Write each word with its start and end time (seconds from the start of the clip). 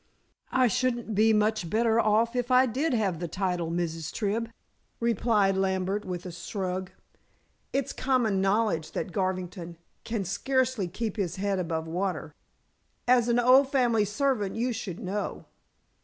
"I 0.51 0.67
shouldn't 0.67 1.13
be 1.13 1.31
much 1.31 1.69
better 1.69 1.99
off 1.99 2.35
if 2.35 2.49
I 2.49 2.65
did 2.65 2.91
have 2.95 3.19
the 3.19 3.27
title, 3.27 3.69
Mrs. 3.69 4.11
Tribb," 4.11 4.49
replied 4.99 5.55
Lambert 5.55 6.05
with 6.05 6.25
a 6.25 6.31
shrug. 6.31 6.89
"It's 7.71 7.93
common 7.93 8.41
knowledge 8.41 8.93
that 8.93 9.11
Garvington 9.11 9.77
can 10.03 10.25
scarcely 10.25 10.87
keep 10.87 11.17
his 11.17 11.35
head 11.35 11.59
above 11.59 11.87
water. 11.87 12.33
As 13.07 13.27
an 13.27 13.37
old 13.37 13.71
family 13.71 14.03
servant 14.03 14.55
you 14.55 14.73
should 14.73 14.99
know." 14.99 15.45